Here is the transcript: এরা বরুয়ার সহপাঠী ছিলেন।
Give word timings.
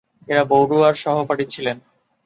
এরা 0.27 0.43
বরুয়ার 0.45 0.95
সহপাঠী 0.95 1.45
ছিলেন। 1.45 1.77